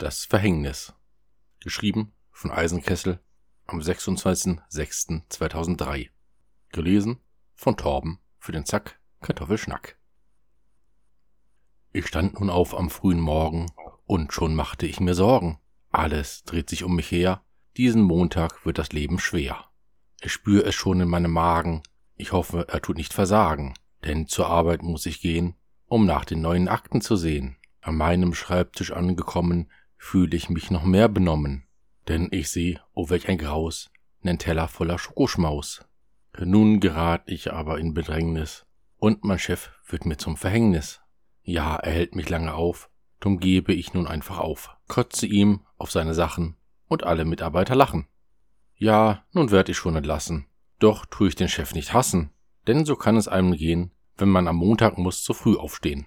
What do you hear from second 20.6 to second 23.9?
es schon in meinem Magen. Ich hoffe, er tut nicht versagen,